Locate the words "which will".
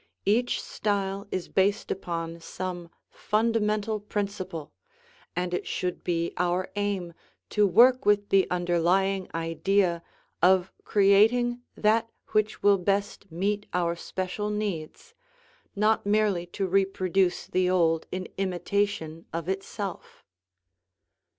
12.29-12.79